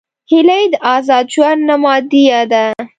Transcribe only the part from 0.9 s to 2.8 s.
آزاد ژوند نمادیه ده